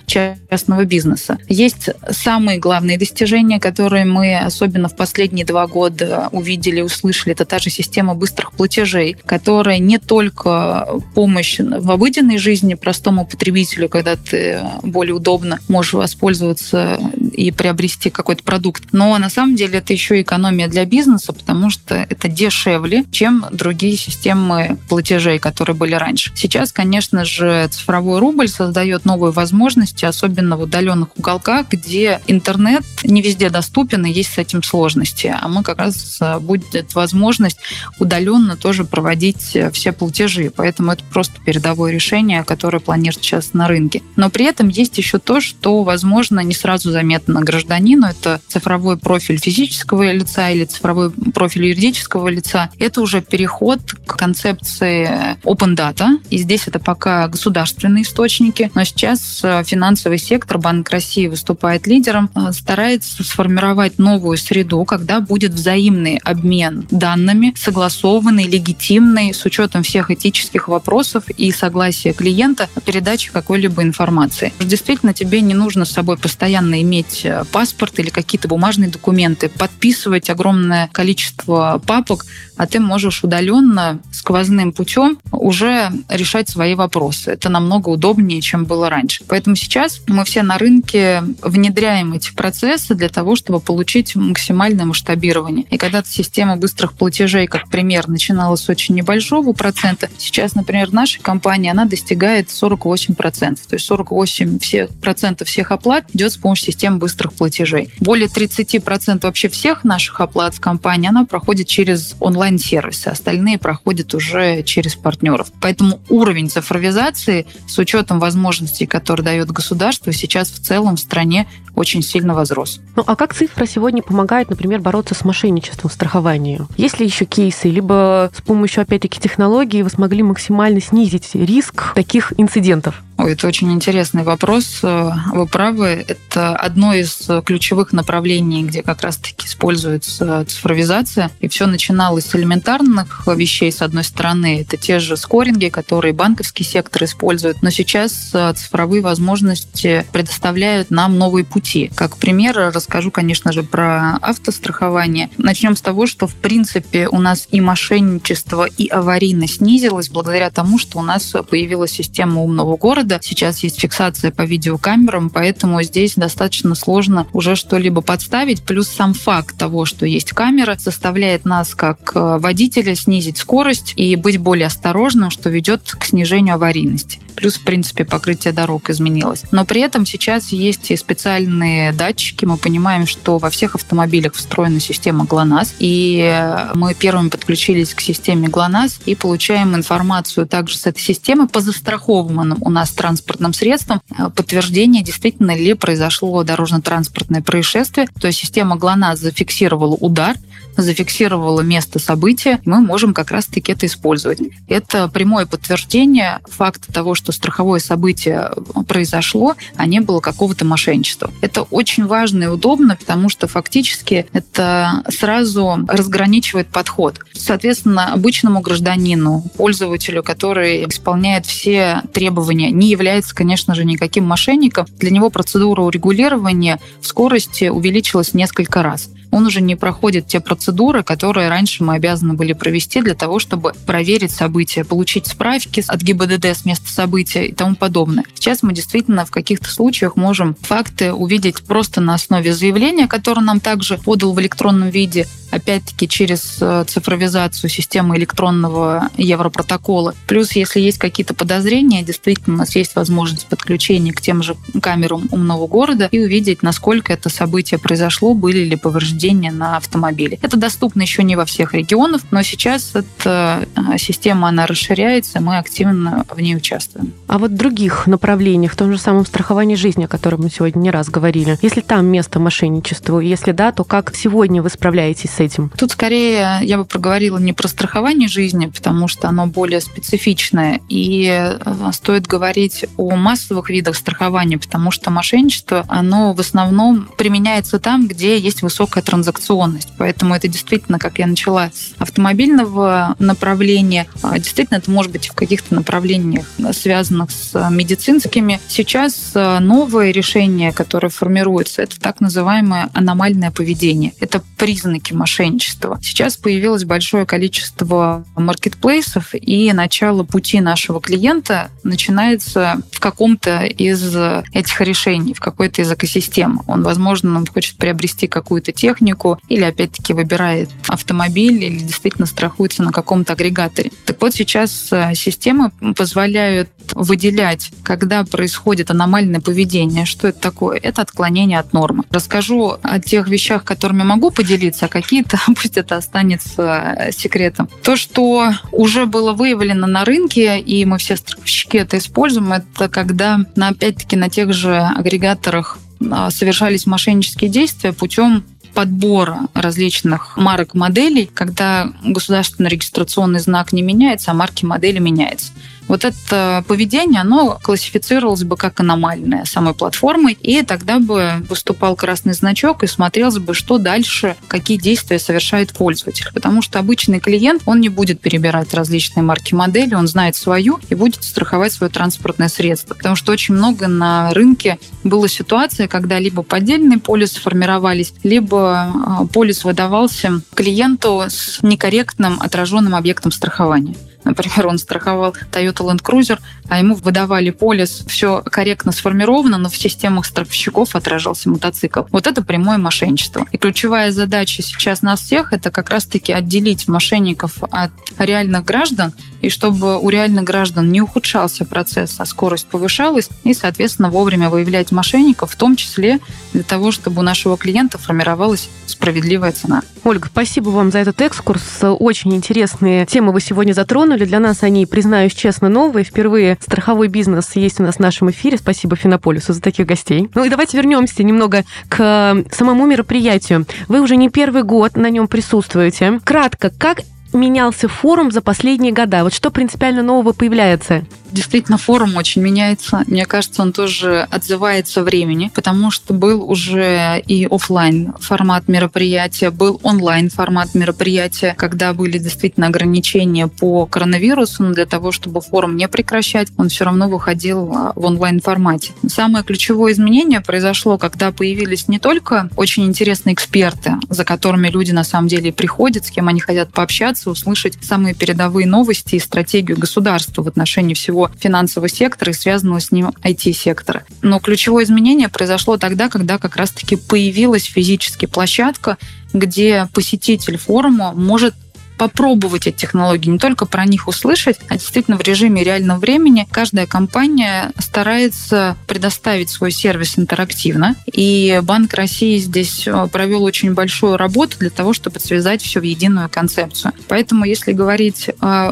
частного 0.50 0.86
бизнеса. 0.86 1.38
Есть 1.48 1.90
самые 2.10 2.58
главные 2.60 2.98
достижения, 2.98 3.60
которые 3.60 4.06
мы 4.06 4.38
особенно 4.38 4.90
в 4.90 4.96
последние 4.96 5.46
два 5.46 5.68
года 5.68 6.30
увидели, 6.32 6.82
услышали. 6.82 7.34
Это 7.34 7.46
та 7.46 7.60
же 7.60 7.70
система 7.70 8.16
быстрых 8.16 8.54
платежей, 8.54 9.16
которая 9.26 9.80
не 9.80 9.98
только 9.98 10.88
помощь 11.14 11.60
в 11.60 11.92
обыденной 11.92 12.38
жизни 12.38 12.74
простому 12.74 13.26
потребителю, 13.26 13.90
когда 13.90 14.16
ты 14.16 14.60
более 14.84 15.14
удобно 15.14 15.60
можешь 15.68 15.94
воспользоваться 15.94 17.00
и 17.34 17.52
приобрести 17.52 18.10
какой-то 18.10 18.44
продукт, 18.44 18.84
но 18.92 19.18
на 19.18 19.30
самом 19.30 19.56
деле 19.56 19.80
это 19.80 19.94
еще 19.94 20.22
экономия 20.22 20.68
для 20.68 20.86
бизнеса, 20.86 21.34
потому 21.34 21.70
что 21.70 21.96
это 21.96 22.28
дешевле, 22.28 23.06
чем 23.12 23.46
другие 23.52 23.98
системы 23.98 24.78
платежей, 24.88 25.40
которые 25.40 25.76
были 25.76 25.94
раньше. 25.94 26.32
Сейчас, 26.36 26.72
конечно 26.72 27.26
же, 27.26 27.68
цифровой 27.70 28.20
рубль 28.20 28.48
создает 28.48 29.06
новые 29.06 29.32
возможности, 29.32 30.06
особенно 30.06 30.39
в 30.42 30.62
удаленных 30.62 31.10
уголках, 31.18 31.68
где 31.70 32.22
интернет 32.28 32.84
не 33.04 33.22
везде 33.22 33.50
доступен 33.50 34.06
и 34.06 34.12
есть 34.12 34.34
с 34.34 34.38
этим 34.38 34.64
сложности. 34.64 35.36
А 35.40 35.48
мы 35.48 35.64
как 35.64 35.80
раз 35.80 36.18
э, 36.22 36.40
будет 36.40 36.94
возможность 36.96 37.58
удаленно 38.00 38.56
тоже 38.56 38.86
проводить 38.86 39.56
э, 39.56 39.72
все 39.72 39.92
платежи. 39.92 40.52
Поэтому 40.56 40.92
это 40.92 41.04
просто 41.04 41.40
передовое 41.44 41.92
решение, 41.92 42.44
которое 42.44 42.80
планируется 42.80 43.24
сейчас 43.24 43.54
на 43.54 43.68
рынке. 43.68 44.02
Но 44.16 44.30
при 44.30 44.46
этом 44.46 44.70
есть 44.70 44.98
еще 44.98 45.20
то, 45.20 45.42
что, 45.42 45.84
возможно, 45.84 46.40
не 46.42 46.54
сразу 46.54 46.92
заметно 46.92 47.42
гражданину. 47.42 48.08
Это 48.08 48.42
цифровой 48.48 48.98
профиль 48.98 49.38
физического 49.38 50.12
лица 50.12 50.50
или 50.50 50.66
цифровой 50.66 51.12
профиль 51.12 51.66
юридического 51.66 52.28
лица. 52.28 52.70
Это 52.80 53.02
уже 53.02 53.22
переход 53.22 53.80
к 54.06 54.16
концепции 54.16 55.38
open 55.44 55.76
data. 55.76 56.20
И 56.30 56.38
здесь 56.38 56.68
это 56.68 56.80
пока 56.80 57.28
государственные 57.28 58.04
источники. 58.04 58.72
Но 58.76 58.84
сейчас 58.84 59.42
э, 59.44 59.64
финансовый 59.66 60.18
сектор, 60.30 60.60
Банк 60.60 60.92
России 60.92 61.26
выступает 61.26 61.88
лидером, 61.88 62.30
э, 62.36 62.52
старается 62.52 63.24
сформировать 63.24 63.98
новую 63.98 64.38
среду, 64.38 64.86
когда 64.86 65.22
будет 65.22 65.54
взаимный 65.54 66.20
обмен 66.24 66.86
данными, 66.92 67.56
согласованный, 67.58 68.44
легитимный, 68.44 69.34
с 69.34 69.44
учетом 69.46 69.82
всех 69.82 70.12
этических 70.12 70.68
вопросов 70.68 71.24
и 71.30 71.52
согласия 71.52 72.14
клиента 72.14 72.70
о 72.76 72.82
передаче 72.82 73.32
какой-либо 73.32 73.82
информации. 73.82 74.54
Действительно, 74.60 75.16
тебе 75.16 75.42
не 75.42 75.56
нужно 75.56 75.86
с 75.86 75.92
собой 75.92 76.18
постоянно 76.18 76.80
иметь 76.84 77.22
э, 77.24 77.44
паспорт 77.52 77.98
или 77.98 78.10
какие-то 78.12 78.48
бумажные 78.48 78.92
документы, 78.92 79.50
подписывать 79.50 80.30
огромное 80.30 80.90
количество 80.92 81.82
папок, 81.88 82.28
а 82.56 82.68
ты 82.68 82.80
можешь 82.80 83.24
удаленно, 83.24 84.00
сквозным 84.12 84.74
путем 84.74 85.18
уже 85.32 85.92
решать 86.08 86.50
свои 86.50 86.76
вопросы. 86.76 87.32
Это 87.32 87.50
намного 87.50 87.90
удобнее, 87.90 88.42
чем 88.42 88.66
было 88.66 88.90
раньше. 88.90 89.24
Поэтому 89.28 89.56
сейчас 89.56 90.02
мы 90.08 90.19
все 90.26 90.44
на 90.44 90.58
рынке 90.58 91.24
внедряем 91.42 92.14
эти 92.14 92.34
процессы 92.34 92.96
для 92.96 93.10
того, 93.10 93.36
чтобы 93.36 93.60
получить 93.60 94.16
максимальное 94.16 94.86
масштабирование. 94.86 95.66
И 95.70 95.78
когда-то 95.78 96.10
система 96.10 96.58
быстрых 96.58 96.94
платежей, 96.94 97.48
как 97.48 97.70
пример, 97.70 98.08
начиналась 98.08 98.62
с 98.62 98.70
очень 98.70 98.96
небольшого 98.96 99.54
процента, 99.54 100.10
сейчас, 100.18 100.56
например, 100.56 100.92
наша 100.92 101.22
компания, 101.22 101.72
она 101.72 101.86
достигает 101.86 102.50
48%. 102.50 103.60
То 103.68 103.76
есть 103.76 103.90
48% 103.90 104.60
всех, 104.60 104.90
процентов 105.02 105.48
всех 105.48 105.72
оплат 105.72 106.06
идет 106.14 106.32
с 106.32 106.38
помощью 106.38 106.68
системы 106.68 106.98
быстрых 106.98 107.34
платежей. 107.34 107.90
Более 108.00 108.28
30% 108.28 109.20
вообще 109.24 109.50
всех 109.50 109.84
наших 109.84 110.20
оплат 110.22 110.56
в 110.56 110.60
компании, 110.60 111.10
она 111.10 111.26
проходит 111.26 111.68
через 111.68 112.16
онлайн 112.20 112.50
онлайн-сервисы, 112.50 113.08
остальные 113.08 113.58
проходят 113.58 114.14
уже 114.14 114.64
через 114.64 114.96
партнеров. 114.96 115.52
Поэтому 115.62 116.00
уровень 116.10 116.50
цифровизации 116.50 117.46
с 117.68 117.78
учетом 117.78 118.20
возможностей, 118.20 118.86
которые 118.86 119.26
дает 119.26 119.52
государство, 119.52 120.09
сейчас 120.14 120.50
в 120.50 120.60
целом 120.60 120.96
в 120.96 121.00
стране 121.00 121.48
очень 121.76 122.02
сильно 122.02 122.34
возрос. 122.34 122.82
Ну 122.96 123.04
а 123.08 123.16
как 123.16 123.34
цифра 123.34 123.66
сегодня 123.66 124.02
помогает, 124.02 124.50
например, 124.50 124.82
бороться 124.82 125.16
с 125.16 125.24
мошенничеством 125.24 125.90
в 125.90 125.94
страховании? 125.94 126.62
Есть 126.78 127.00
ли 127.00 127.06
еще 127.06 127.26
кейсы, 127.26 127.70
либо 127.70 128.32
с 128.36 128.42
помощью, 128.42 128.82
опять-таки, 128.82 129.20
технологий 129.20 129.84
вы 129.84 129.90
смогли 129.90 130.24
максимально 130.24 130.82
снизить 130.82 131.30
риск 131.34 131.94
таких 131.96 132.34
инцидентов? 132.38 133.02
Ой, 133.18 133.34
это 133.34 133.48
очень 133.48 133.72
интересный 133.74 134.24
вопрос. 134.24 134.80
Вы 134.82 135.46
правы. 135.46 136.06
Это 136.08 136.56
одно 136.56 136.94
из 136.94 137.30
ключевых 137.46 137.92
направлений, 137.92 138.64
где 138.64 138.82
как 138.82 139.02
раз-таки 139.02 139.46
используется 139.46 140.46
цифровизация. 140.48 141.30
И 141.42 141.50
все 141.50 141.66
начиналось 141.68 142.26
с 142.26 142.36
элементарных 142.36 143.28
вещей, 143.28 143.74
с 143.74 143.82
одной 143.82 144.06
стороны. 144.06 144.62
Это 144.62 144.78
те 144.78 145.00
же 145.00 145.18
скоринги, 145.18 145.68
которые 145.68 146.14
банковский 146.14 146.64
сектор 146.64 147.04
использует. 147.04 147.62
Но 147.62 147.72
сейчас 147.72 148.34
цифровые 148.56 149.02
возможности 149.02 149.89
предоставляют 150.12 150.92
нам 150.92 151.18
новые 151.18 151.46
пути. 151.46 151.92
Как 151.96 152.18
пример 152.18 152.72
расскажу, 152.74 153.12
конечно 153.12 153.52
же, 153.52 153.64
про 153.64 154.18
автострахование. 154.22 155.30
Начнем 155.38 155.76
с 155.76 155.82
того, 155.82 156.08
что, 156.08 156.28
в 156.28 156.36
принципе, 156.36 157.08
у 157.08 157.20
нас 157.20 157.48
и 157.52 157.62
мошенничество, 157.62 158.66
и 158.66 158.88
аварийность 158.88 159.58
снизилась 159.58 160.10
благодаря 160.10 160.50
тому, 160.50 160.78
что 160.78 161.00
у 161.00 161.02
нас 161.02 161.34
появилась 161.50 161.92
система 161.92 162.42
умного 162.42 162.78
города. 162.78 163.20
Сейчас 163.22 163.64
есть 163.64 163.80
фиксация 163.80 164.32
по 164.32 164.44
видеокамерам, 164.44 165.30
поэтому 165.30 165.82
здесь 165.84 166.16
достаточно 166.16 166.76
сложно 166.76 167.28
уже 167.34 167.56
что-либо 167.56 168.02
подставить. 168.02 168.64
Плюс 168.64 168.88
сам 168.88 169.14
факт 169.14 169.58
того, 169.58 169.86
что 169.86 170.06
есть 170.06 170.32
камера, 170.32 170.76
заставляет 170.78 171.46
нас 171.46 171.76
как 171.76 172.12
э, 172.16 172.38
водителя 172.40 172.96
снизить 172.96 173.38
скорость 173.38 173.94
и 173.96 174.16
быть 174.16 174.38
более 174.38 174.68
осторожным, 174.68 175.30
что 175.30 175.50
ведет 175.50 175.82
к 175.92 176.06
снижению 176.06 176.56
аварийности. 176.56 177.20
Плюс, 177.40 177.56
в 177.56 177.64
принципе, 177.64 178.04
покрытие 178.04 178.52
дорог 178.52 178.90
изменилось. 178.90 179.44
Но 179.52 179.64
при 179.64 179.80
этом 179.80 180.06
сейчас 180.06 180.50
есть 180.50 180.92
и 180.92 180.98
специальные 180.98 181.94
датчики. 181.94 182.44
Мы 182.44 182.58
понимаем, 182.58 183.08
что 183.08 183.38
во 183.38 183.50
всех 183.50 183.76
автомобилях 183.76 184.34
встроена 184.34 184.82
система 184.82 185.24
ГЛОНАСС. 185.24 185.76
И 185.80 186.20
э, 186.22 186.72
мы 186.74 186.94
первыми 186.94 187.30
подключились 187.30 187.94
к 187.94 188.02
системе 188.02 188.50
ГЛОНАСС 188.50 189.00
и 189.06 189.16
получаем 189.16 189.74
информацию 189.74 190.48
также 190.48 190.78
с 190.78 190.86
этой 190.86 191.00
системы 191.00 191.48
по 191.48 191.62
застрахованным 191.62 192.58
у 192.60 192.70
нас 192.70 192.92
транспортным 192.92 193.54
средством 193.54 194.02
э, 194.12 194.30
подтверждение, 194.36 195.02
действительно 195.02 195.56
ли 195.56 195.76
произошло 195.76 196.44
дорожно-транспортное 196.44 197.42
происшествие. 197.42 198.10
То 198.20 198.28
есть 198.28 198.40
система 198.40 198.76
ГЛОНАСС 198.76 199.22
зафиксировала 199.22 199.96
удар, 199.96 200.36
зафиксировала 200.76 201.62
место 201.62 202.00
события, 202.00 202.60
мы 202.66 202.82
можем 202.82 203.14
как 203.14 203.32
раз-таки 203.32 203.72
это 203.72 203.86
использовать. 203.86 204.40
Это 204.68 205.08
прямое 205.08 205.46
подтверждение 205.46 206.40
факта 206.50 206.92
того, 206.92 207.16
что 207.16 207.29
страховое 207.32 207.80
событие 207.80 208.52
произошло, 208.88 209.56
а 209.76 209.86
не 209.86 210.00
было 210.00 210.20
какого-то 210.20 210.66
мошенничества. 210.66 211.32
Это 211.42 211.64
очень 211.64 212.06
важно 212.06 212.46
и 212.46 212.48
удобно, 212.48 212.96
потому 212.96 213.30
что 213.30 213.48
фактически 213.48 214.28
это 214.34 215.04
сразу 215.10 215.80
разграничивает 215.88 216.68
подход. 216.68 217.20
Соответственно, 217.34 218.14
обычному 218.14 218.62
гражданину, 218.62 219.44
пользователю, 219.58 220.24
который 220.24 220.86
исполняет 220.88 221.46
все 221.46 222.04
требования, 222.14 222.72
не 222.72 222.90
является, 222.90 223.36
конечно 223.36 223.76
же, 223.76 223.86
никаким 223.86 224.26
мошенником. 224.26 224.86
Для 224.98 225.12
него 225.12 225.30
процедура 225.30 225.82
урегулирования 225.82 226.80
в 227.02 227.08
скорости 227.08 227.66
увеличилась 227.66 228.34
несколько 228.34 228.84
раз 228.84 229.10
он 229.32 229.46
уже 229.46 229.62
не 229.62 229.76
проходит 229.76 230.28
те 230.28 230.40
процедуры, 230.40 231.04
которые 231.04 231.50
раньше 231.50 231.84
мы 231.84 231.96
обязаны 231.96 232.34
были 232.34 232.54
провести 232.54 233.02
для 233.02 233.16
того, 233.16 233.40
чтобы 233.40 233.74
проверить 233.86 234.32
события, 234.32 234.84
получить 234.84 235.28
справки 235.28 235.84
от 235.88 236.02
ГИБДД 236.02 236.46
с 236.46 236.66
места 236.66 236.92
события 236.92 237.48
и 237.48 237.54
тому 237.54 237.76
подобное. 237.76 238.26
Сейчас 238.34 238.64
мы 238.64 238.74
действительно 238.74 239.26
в 239.26 239.32
каких-то 239.32 239.70
случаях 239.70 240.16
можем 240.16 240.56
факты 240.62 241.14
увидеть 241.14 241.62
просто 241.64 242.02
на 242.02 242.16
основе 242.16 242.54
заявления, 242.54 243.08
которое 243.08 243.42
нам 243.42 243.60
также 243.60 243.98
подал 243.98 244.34
в 244.34 244.42
электронном 244.42 244.90
виде, 244.90 245.28
опять-таки 245.52 246.08
через 246.08 246.58
э, 246.62 246.86
цифровизацию 246.88 247.70
системы 247.70 248.18
электронного 248.18 249.10
европротокола. 249.18 250.14
Плюс, 250.28 250.52
если 250.52 250.80
есть 250.80 251.00
какие-то 251.00 251.34
подозрения, 251.34 252.04
действительно, 252.04 252.56
у 252.56 252.60
нас 252.60 252.76
есть 252.76 252.96
возможность 252.96 253.48
подключения 253.48 254.14
к 254.14 254.22
тем 254.22 254.44
же 254.44 254.56
камерам 254.82 255.28
умного 255.32 255.66
города 255.66 256.08
и 256.12 256.20
увидеть, 256.20 256.62
насколько 256.62 257.12
это 257.12 257.30
событие 257.30 257.80
произошло, 257.80 258.36
были 258.36 258.64
ли 258.64 258.76
повреждения 258.76 259.19
вождения 259.20 259.52
на 259.52 259.76
автомобиле. 259.76 260.40
Это 260.42 260.56
доступно 260.58 261.02
еще 261.02 261.24
не 261.24 261.36
во 261.36 261.44
всех 261.44 261.74
регионах, 261.74 262.22
но 262.32 262.42
сейчас 262.42 262.96
эта 262.96 263.68
а, 263.76 263.98
система, 263.98 264.48
она 264.48 264.66
расширяется, 264.66 265.42
мы 265.42 265.58
активно 265.58 266.26
в 266.30 266.40
ней 266.40 266.56
участвуем. 266.56 267.14
А 267.28 267.38
вот 267.38 267.52
в 267.52 267.56
других 267.56 268.08
направлениях, 268.08 268.72
в 268.72 268.76
том 268.78 268.94
же 268.94 268.98
самом 268.98 269.26
страховании 269.26 269.76
жизни, 269.76 270.06
о 270.06 270.08
котором 270.08 270.42
мы 270.42 270.50
сегодня 270.50 270.80
не 270.80 270.92
раз 270.92 271.10
говорили, 271.10 271.58
если 271.62 271.82
там 271.82 272.06
место 272.06 272.40
мошенничеству, 272.40 273.20
если 273.20 273.52
да, 273.52 273.74
то 273.74 273.84
как 273.84 274.16
сегодня 274.16 274.62
вы 274.62 274.70
справляетесь 274.70 275.32
с 275.32 275.40
этим? 275.42 275.70
Тут 275.78 275.92
скорее 275.92 276.60
я 276.62 276.78
бы 276.78 276.86
проговорила 276.86 277.38
не 277.40 277.52
про 277.52 277.68
страхование 277.68 278.30
жизни, 278.30 278.68
потому 278.68 279.10
что 279.10 279.28
оно 279.28 279.48
более 279.48 279.82
специфичное, 279.82 280.80
и 280.88 281.28
э, 281.30 281.92
стоит 281.92 282.26
говорить 282.26 282.86
о 282.96 283.16
массовых 283.16 283.70
видах 283.70 283.98
страхования, 283.98 284.58
потому 284.58 284.92
что 284.92 285.12
мошенничество, 285.12 285.84
оно 285.90 286.34
в 286.34 286.40
основном 286.40 287.10
применяется 287.18 287.80
там, 287.80 288.08
где 288.08 288.38
есть 288.38 288.62
высокая 288.62 289.04
транзакционность. 289.10 289.90
Поэтому 289.98 290.36
это 290.36 290.48
действительно, 290.48 291.00
как 291.00 291.18
я 291.18 291.26
начала 291.26 291.72
автомобильного 291.98 293.16
направления, 293.18 294.06
а, 294.22 294.38
действительно 294.38 294.78
это 294.78 294.92
может 294.92 295.12
быть 295.12 295.30
в 295.30 295.34
каких-то 295.34 295.74
направлениях, 295.74 296.46
связанных 296.74 297.32
с 297.32 297.70
медицинскими. 297.72 298.60
Сейчас 298.68 299.32
э, 299.34 299.58
новое 299.60 300.12
решение, 300.12 300.72
которое 300.72 301.10
формируется, 301.10 301.82
это 301.82 302.00
так 302.00 302.22
называемое 302.22 302.90
аномальное 302.94 303.50
поведение. 303.50 304.14
Это 304.20 304.44
признаки 304.58 305.14
мошенничества. 305.14 306.00
Сейчас 306.04 306.38
появилось 306.38 306.84
большое 306.84 307.26
количество 307.26 308.24
маркетплейсов, 308.36 309.34
и 309.34 309.74
начало 309.74 310.24
пути 310.24 310.62
нашего 310.62 311.02
клиента 311.02 311.72
начинается 311.84 312.82
в 312.92 313.00
каком-то 313.00 313.64
из 313.64 314.16
этих 314.54 314.82
решений, 314.82 315.34
в 315.34 315.40
какой-то 315.40 315.82
из 315.82 315.92
экосистем. 315.92 316.62
Он, 316.68 316.84
возможно, 316.84 317.44
хочет 317.52 317.78
приобрести 317.78 318.28
какую-то 318.28 318.72
технику 318.72 318.99
или, 319.48 319.64
опять-таки, 319.64 320.14
выбирает 320.14 320.70
автомобиль 320.88 321.64
или 321.64 321.80
действительно 321.80 322.26
страхуется 322.26 322.84
на 322.84 322.92
каком-то 322.92 323.34
агрегаторе. 323.34 323.92
Так 324.06 324.22
вот, 324.22 324.34
сейчас 324.34 324.90
э, 324.92 325.14
системы 325.16 325.72
позволяют 325.96 326.70
выделять, 326.94 327.72
когда 327.84 328.24
происходит 328.24 328.92
аномальное 328.92 329.40
поведение. 329.40 330.06
Что 330.06 330.28
это 330.28 330.40
такое? 330.40 330.80
Это 330.80 331.02
отклонение 331.02 331.60
от 331.60 331.74
нормы. 331.74 332.04
Расскажу 332.10 332.78
о 332.82 333.00
тех 333.00 333.28
вещах, 333.28 333.64
которыми 333.64 334.04
могу 334.04 334.32
поделиться, 334.32 334.86
а 334.86 334.90
какие-то 334.90 335.40
пусть 335.56 335.78
это 335.78 335.98
останется 335.98 336.96
э, 336.98 337.12
секретом. 337.12 337.70
То, 337.84 337.96
что 337.96 338.52
уже 338.72 339.06
было 339.06 339.34
выявлено 339.34 339.88
на 339.88 340.06
рынке, 340.06 340.60
и 340.60 340.86
мы 340.86 340.98
все 340.98 341.16
страховщики 341.16 341.78
это 341.78 341.98
используем, 341.98 342.54
это 342.54 342.90
когда, 342.90 343.40
опять-таки, 343.56 344.16
на 344.16 344.30
тех 344.30 344.54
же 344.54 344.78
агрегаторах 344.78 345.80
а, 346.12 346.32
совершались 346.32 346.86
мошеннические 346.86 347.50
действия 347.50 347.94
путем 347.94 348.46
подбора 348.74 349.42
различных 349.54 350.38
марок 350.38 350.74
моделей, 350.74 351.30
когда 351.34 351.92
государственный 352.04 352.70
регистрационный 352.70 353.40
знак 353.40 353.74
не 353.74 353.82
меняется, 353.82 354.32
а 354.32 354.34
марки 354.34 354.66
модели 354.66 355.00
меняются. 355.00 355.52
Вот 355.90 356.06
это 356.06 356.64
поведение, 356.68 357.22
оно 357.22 357.60
классифицировалось 357.62 358.44
бы 358.44 358.56
как 358.56 358.80
аномальное 358.80 359.44
самой 359.46 359.74
платформой, 359.74 360.38
и 360.40 360.62
тогда 360.62 361.00
бы 361.00 361.44
выступал 361.50 361.96
красный 361.96 362.34
значок 362.34 362.84
и 362.84 362.88
смотрелось 362.88 363.40
бы, 363.40 363.56
что 363.56 363.80
дальше, 363.80 364.36
какие 364.48 364.78
действия 364.78 365.18
совершает 365.18 365.74
пользователь. 365.74 366.28
Потому 366.34 366.62
что 366.62 366.78
обычный 366.78 367.20
клиент, 367.20 367.64
он 367.66 367.82
не 367.82 367.90
будет 367.90 368.22
перебирать 368.22 368.74
различные 368.76 369.24
марки 369.24 369.56
модели, 369.56 369.96
он 369.96 370.08
знает 370.08 370.36
свою 370.36 370.80
и 370.90 370.96
будет 370.96 371.24
страховать 371.24 371.74
свое 371.74 371.92
транспортное 371.92 372.50
средство. 372.50 372.94
Потому 372.94 373.16
что 373.16 373.32
очень 373.32 373.56
много 373.56 373.88
на 373.88 374.32
рынке 374.34 374.78
было 375.04 375.28
ситуация, 375.28 375.88
когда 375.88 376.20
либо 376.20 376.44
поддельные 376.44 377.00
полисы 377.00 377.42
формировались, 377.42 378.14
либо 378.22 378.94
а, 378.94 379.26
полис 379.26 379.64
выдавался 379.64 380.42
клиенту 380.54 381.24
с 381.28 381.64
некорректным 381.64 382.40
отраженным 382.40 382.94
объектом 382.94 383.32
страхования. 383.32 383.96
Например, 384.24 384.68
он 384.68 384.78
страховал 384.78 385.36
Toyota 385.52 385.86
Land 385.86 386.02
Cruiser, 386.02 386.40
а 386.68 386.80
ему 386.80 386.96
выдавали 386.96 387.50
полис, 387.52 388.04
все 388.08 388.42
корректно 388.42 388.92
сформировано, 388.92 389.58
но 389.58 389.70
в 389.70 389.78
системах 389.78 390.26
страховщиков 390.26 390.96
отражался 390.96 391.50
мотоцикл. 391.50 392.04
Вот 392.12 392.28
это 392.28 392.44
прямое 392.44 392.78
мошенничество. 392.78 393.46
И 393.52 393.58
ключевая 393.58 394.12
задача 394.12 394.62
сейчас 394.62 395.02
нас 395.02 395.22
всех– 395.22 395.54
это 395.54 395.72
как 395.72 395.90
раз-таки 395.90 396.34
отделить 396.34 396.88
мошенников 396.88 397.64
от 397.72 397.92
реальных 398.18 398.66
граждан, 398.66 399.14
и 399.42 399.50
чтобы 399.50 400.00
у 400.00 400.10
реальных 400.10 400.44
граждан 400.44 400.92
не 400.92 401.02
ухудшался 401.02 401.66
процесс, 401.66 402.16
а 402.20 402.26
скорость 402.26 402.68
повышалась, 402.68 403.30
и, 403.44 403.54
соответственно, 403.54 404.10
вовремя 404.10 404.50
выявлять 404.50 404.92
мошенников, 404.92 405.52
в 405.52 405.56
том 405.56 405.76
числе 405.76 406.20
для 406.54 406.64
того, 406.64 406.92
чтобы 406.92 407.20
у 407.20 407.24
нашего 407.24 407.58
клиента 407.58 407.98
формировалась 407.98 408.70
справедливая 408.86 409.52
цена. 409.52 409.82
Ольга, 410.04 410.28
спасибо 410.32 410.70
вам 410.70 410.92
за 410.92 411.00
этот 411.00 411.22
экскурс. 411.22 411.62
Очень 411.82 412.36
интересные 412.36 413.06
темы 413.06 413.32
вы 413.32 413.42
сегодня 413.42 413.74
затронули. 413.74 414.26
Для 414.26 414.40
нас 414.40 414.64
они, 414.64 414.86
признаюсь 414.86 415.34
честно, 415.34 415.70
новые. 415.70 416.04
Впервые 416.04 416.58
страховой 416.62 417.08
бизнес 417.08 417.56
есть 417.56 417.80
у 417.80 417.84
нас 417.84 417.96
в 417.96 418.00
нашем 418.00 418.32
эфире. 418.32 418.58
Спасибо 418.58 418.96
Финополису 418.96 419.54
за 419.54 419.62
таких 419.62 419.86
гостей. 419.86 420.30
Ну 420.34 420.44
и 420.44 420.50
давайте 420.50 420.78
вернемся 420.78 421.24
немного 421.24 421.64
к 421.88 422.44
самому 422.52 422.86
мероприятию. 422.86 423.66
Вы 423.88 424.02
уже 424.02 424.16
не 424.16 424.30
первый 424.30 424.64
год 424.64 424.98
на 424.98 425.10
нем 425.10 425.28
присутствуете. 425.28 426.20
Кратко, 426.24 426.72
как 426.72 427.02
менялся 427.34 427.88
форум 427.88 428.32
за 428.32 428.42
последние 428.42 428.94
года? 428.94 429.24
Вот 429.24 429.34
что 429.34 429.52
принципиально 429.52 430.04
нового 430.04 430.34
появляется? 430.34 431.06
Действительно, 431.32 431.78
форум 431.78 432.16
очень 432.16 432.42
меняется. 432.42 433.04
Мне 433.08 433.26
кажется, 433.26 433.62
он 433.62 433.72
тоже 433.72 434.28
отзывается 434.32 435.04
времени, 435.04 435.52
потому 435.54 435.92
что 435.92 436.14
был 436.14 436.50
уже 436.50 437.22
и 437.28 437.48
офлайн 437.50 438.14
формат 438.20 438.68
мероприятия, 438.68 439.52
был 439.52 439.80
онлайн 439.84 440.30
формат 440.30 440.74
мероприятия, 440.74 441.54
когда 441.58 441.94
были 441.94 442.18
действительно 442.18 442.68
ограничения 442.68 443.48
по 443.48 443.86
коронавирусу, 443.86 444.64
но 444.64 444.74
для 444.74 444.86
того, 444.86 445.12
чтобы 445.12 445.42
форум 445.42 445.76
не 445.76 445.88
прекращать, 445.88 446.50
он 446.58 446.70
все 446.70 446.86
равно 446.86 447.08
выходил 447.08 447.72
а, 447.74 447.94
в 447.96 448.06
онлайн 448.06 448.42
формате. 448.42 448.92
Самое 449.08 449.44
ключевое 449.44 449.94
изменение 449.94 450.42
произошло, 450.42 450.98
когда 450.98 451.32
появились 451.32 451.88
не 451.88 452.00
только 452.00 452.50
очень 452.56 452.86
интересные 452.86 453.34
эксперты, 453.34 453.96
за 454.10 454.26
которыми 454.26 454.70
люди 454.70 454.92
на 454.92 455.04
самом 455.04 455.28
деле 455.28 455.54
приходят, 455.54 456.06
с 456.06 456.12
кем 456.12 456.28
они 456.28 456.40
хотят 456.40 456.72
пообщаться, 456.72 457.19
услышать 457.28 457.78
самые 457.84 458.14
передовые 458.14 458.68
новости 458.68 459.16
и 459.16 459.20
стратегию 459.20 459.78
государства 459.78 460.44
в 460.44 460.48
отношении 460.48 460.94
всего 460.94 461.30
финансового 461.40 461.90
сектора 461.90 462.32
и 462.32 462.36
связанного 462.36 462.80
с 462.80 462.92
ним 462.92 463.12
IT-сектора. 463.24 464.06
Но 464.22 464.40
ключевое 464.40 464.84
изменение 464.84 465.30
произошло 465.30 465.78
тогда, 465.78 466.10
когда 466.10 466.38
как 466.38 466.56
раз-таки 466.56 466.96
появилась 466.96 467.64
физически 467.64 468.26
площадка, 468.26 468.98
где 469.34 469.88
посетитель 469.94 470.58
форума 470.58 471.14
может 471.14 471.54
попробовать 472.00 472.66
эти 472.66 472.78
технологии, 472.78 473.30
не 473.30 473.38
только 473.38 473.66
про 473.66 473.86
них 473.86 474.08
услышать, 474.08 474.58
а 474.70 474.76
действительно 474.76 475.18
в 475.18 475.22
режиме 475.22 475.64
реального 475.64 476.00
времени 476.00 476.48
каждая 476.50 476.88
компания 476.88 477.72
старается 477.78 478.78
предоставить 478.88 479.50
свой 479.50 479.72
сервис 479.72 480.18
интерактивно. 480.18 480.96
И 481.12 481.60
Банк 481.64 481.94
России 481.94 482.40
здесь 482.40 482.88
э, 482.88 483.08
провел 483.12 483.44
очень 483.44 483.74
большую 483.74 484.18
работу 484.18 484.58
для 484.60 484.70
того, 484.70 484.94
чтобы 484.94 485.20
связать 485.20 485.62
все 485.62 485.82
в 485.82 485.84
единую 485.84 486.30
концепцию. 486.30 486.94
Поэтому, 487.08 487.46
если 487.46 487.74
говорить 487.74 488.30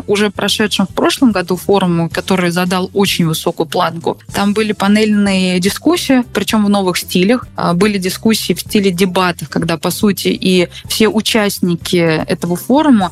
уже 0.07 0.29
прошедшем 0.29 0.87
в 0.87 0.93
прошлом 0.93 1.31
году 1.31 1.57
форуму, 1.57 2.09
который 2.09 2.51
задал 2.51 2.89
очень 2.93 3.27
высокую 3.27 3.67
планку, 3.67 4.17
там 4.33 4.53
были 4.53 4.71
панельные 4.71 5.59
дискуссии, 5.59 6.23
причем 6.33 6.65
в 6.65 6.69
новых 6.69 6.97
стилях. 6.97 7.47
А, 7.55 7.73
были 7.73 7.97
дискуссии 7.97 8.53
в 8.53 8.61
стиле 8.61 8.91
дебатов, 8.91 9.49
когда, 9.49 9.77
по 9.77 9.91
сути, 9.91 10.29
и 10.29 10.69
все 10.87 11.09
участники 11.09 11.97
этого 11.97 12.55
форума 12.55 13.11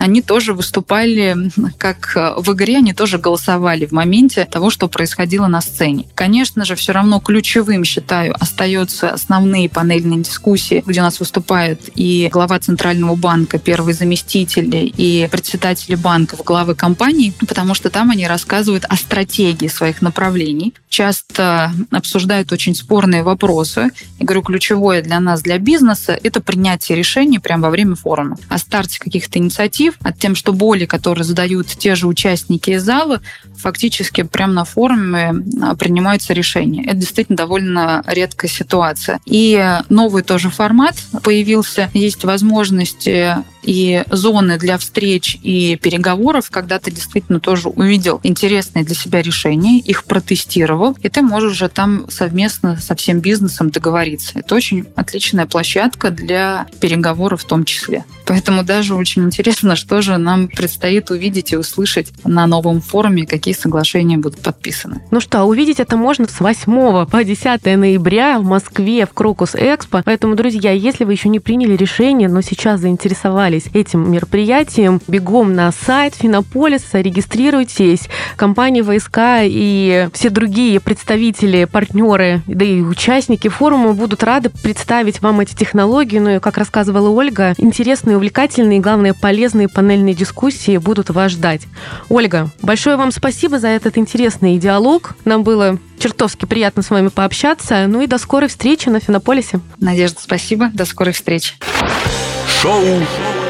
они 0.01 0.21
тоже 0.21 0.53
выступали 0.53 1.51
как 1.77 2.13
э, 2.15 2.33
в 2.37 2.53
игре, 2.53 2.77
они 2.77 2.93
тоже 2.93 3.19
голосовали 3.19 3.85
в 3.85 3.91
моменте 3.91 4.45
того, 4.45 4.71
что 4.71 4.87
происходило 4.87 5.45
на 5.47 5.61
сцене. 5.61 6.07
Конечно 6.15 6.65
же, 6.65 6.75
все 6.75 6.91
равно 6.91 7.19
ключевым, 7.19 7.83
считаю, 7.85 8.35
остаются 8.39 9.11
основные 9.11 9.69
панельные 9.69 10.21
дискуссии, 10.21 10.83
где 10.85 11.01
у 11.01 11.03
нас 11.03 11.19
выступают 11.19 11.81
и 11.93 12.29
глава 12.31 12.57
Центрального 12.59 13.15
банка, 13.15 13.59
первый 13.59 13.93
заместитель 13.93 14.69
и 14.73 15.29
председатели 15.31 15.93
банков, 15.93 16.43
главы 16.43 16.73
компаний, 16.73 17.33
потому 17.39 17.75
что 17.75 17.91
там 17.91 18.09
они 18.09 18.27
рассказывают 18.27 18.85
о 18.89 18.95
стратегии 18.95 19.67
своих 19.67 20.01
направлений, 20.01 20.73
часто 20.89 21.73
обсуждают 21.91 22.51
очень 22.51 22.73
спорные 22.73 23.21
вопросы. 23.21 23.91
Я 24.19 24.25
говорю, 24.25 24.41
ключевое 24.41 25.03
для 25.03 25.19
нас, 25.19 25.43
для 25.43 25.59
бизнеса, 25.59 26.19
это 26.23 26.41
принятие 26.41 26.97
решений 26.97 27.37
прямо 27.37 27.63
во 27.65 27.69
время 27.69 27.95
форума. 27.95 28.37
О 28.49 28.57
старте 28.57 28.99
каких-то 28.99 29.37
инициатив 29.37 29.90
инициатив, 29.91 29.97
от 30.03 30.19
тем, 30.19 30.35
что 30.35 30.53
боли, 30.53 30.85
которые 30.85 31.23
задают 31.23 31.67
те 31.67 31.95
же 31.95 32.07
участники 32.07 32.71
из 32.71 32.83
зала, 32.83 33.21
фактически 33.57 34.23
прямо 34.23 34.53
на 34.53 34.65
форуме 34.65 35.33
а, 35.61 35.75
принимаются 35.75 36.33
решения. 36.33 36.85
Это 36.85 36.95
действительно 36.95 37.37
довольно 37.37 38.03
редкая 38.07 38.49
ситуация. 38.49 39.19
И 39.25 39.79
новый 39.89 40.23
тоже 40.23 40.49
формат 40.49 40.95
появился. 41.23 41.89
Есть 41.93 42.23
возможность 42.23 43.07
и 43.63 44.03
зоны 44.09 44.57
для 44.57 44.77
встреч 44.77 45.37
и 45.41 45.77
переговоров, 45.81 46.49
когда 46.49 46.79
ты 46.79 46.91
действительно 46.91 47.39
тоже 47.39 47.69
увидел 47.69 48.19
интересные 48.23 48.83
для 48.83 48.95
себя 48.95 49.21
решения, 49.21 49.79
их 49.79 50.05
протестировал, 50.05 50.97
и 51.01 51.09
ты 51.09 51.21
можешь 51.21 51.53
уже 51.53 51.69
там 51.69 52.09
совместно 52.09 52.77
со 52.77 52.95
всем 52.95 53.19
бизнесом 53.19 53.69
договориться. 53.69 54.39
Это 54.39 54.55
очень 54.55 54.85
отличная 54.95 55.45
площадка 55.45 56.11
для 56.11 56.67
переговоров 56.79 57.41
в 57.41 57.45
том 57.45 57.65
числе. 57.65 58.05
Поэтому 58.25 58.63
даже 58.63 58.95
очень 58.95 59.23
интересно, 59.23 59.75
что 59.75 60.01
же 60.01 60.17
нам 60.17 60.47
предстоит 60.47 61.11
увидеть 61.11 61.51
и 61.51 61.57
услышать 61.57 62.11
на 62.23 62.47
новом 62.47 62.81
форуме, 62.81 63.25
какие 63.25 63.53
соглашения 63.53 64.17
будут 64.17 64.41
подписаны. 64.41 65.01
Ну 65.11 65.19
что, 65.19 65.43
увидеть 65.43 65.79
это 65.79 65.97
можно 65.97 66.27
с 66.27 66.39
8 66.39 67.05
по 67.07 67.23
10 67.23 67.65
ноября 67.65 68.39
в 68.39 68.43
Москве 68.43 69.05
в 69.05 69.13
Крокус 69.13 69.55
Экспо. 69.55 70.01
Поэтому, 70.05 70.35
друзья, 70.35 70.71
если 70.71 71.03
вы 71.03 71.13
еще 71.13 71.29
не 71.29 71.39
приняли 71.39 71.75
решение, 71.75 72.29
но 72.29 72.41
сейчас 72.41 72.79
заинтересовались 73.51 73.69
этим 73.73 74.11
мероприятием, 74.11 75.01
бегом 75.07 75.53
на 75.53 75.71
сайт 75.71 76.15
Финополиса, 76.15 77.01
регистрируйтесь. 77.01 78.07
Компания 78.35 78.83
ВСК 78.83 79.43
и 79.43 80.09
все 80.13 80.29
другие 80.29 80.79
представители, 80.79 81.65
партнеры, 81.65 82.41
да 82.47 82.65
и 82.65 82.81
участники 82.81 83.47
форума 83.47 83.93
будут 83.93 84.23
рады 84.23 84.49
представить 84.49 85.21
вам 85.21 85.39
эти 85.41 85.55
технологии. 85.55 86.19
Ну 86.19 86.35
и, 86.35 86.39
как 86.39 86.57
рассказывала 86.57 87.09
Ольга, 87.09 87.53
интересные, 87.57 88.17
увлекательные 88.17 88.79
и, 88.79 88.81
главное, 88.81 89.13
полезные 89.13 89.67
панельные 89.67 90.15
дискуссии 90.15 90.77
будут 90.77 91.09
вас 91.09 91.31
ждать. 91.31 91.61
Ольга, 92.09 92.49
большое 92.61 92.95
вам 92.95 93.11
спасибо 93.11 93.59
за 93.59 93.67
этот 93.67 93.97
интересный 93.97 94.57
диалог. 94.57 95.15
Нам 95.25 95.43
было 95.43 95.77
чертовски 95.99 96.45
приятно 96.45 96.81
с 96.81 96.89
вами 96.89 97.09
пообщаться. 97.09 97.85
Ну 97.87 98.01
и 98.01 98.07
до 98.07 98.17
скорой 98.17 98.47
встречи 98.47 98.89
на 98.89 98.99
Финополисе. 98.99 99.59
Надежда, 99.79 100.19
спасибо. 100.21 100.69
До 100.73 100.85
скорой 100.85 101.13
встречи. 101.13 101.55
Шоу, 102.61 102.81
Шоу. 102.81 103.40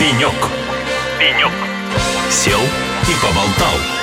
«Пенек». 0.00 0.48
«Пенек». 1.18 1.52
Сел 2.30 2.58
и 2.58 3.14
поболтал. 3.22 3.99